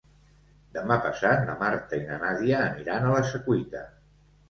[0.77, 3.89] Demà passat na Marta i na Nàdia aniran a la Secuita.